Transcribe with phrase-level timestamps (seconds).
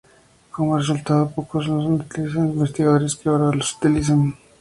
[0.55, 1.77] Como resultado pocos son
[2.17, 4.33] los investigadores que ahora la utilizan.